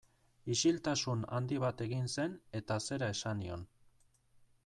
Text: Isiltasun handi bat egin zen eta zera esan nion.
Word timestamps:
Isiltasun 0.53 1.19
handi 1.39 1.59
bat 1.65 1.83
egin 1.87 2.09
zen 2.15 2.35
eta 2.61 2.79
zera 2.87 3.13
esan 3.17 3.41
nion. 3.45 3.67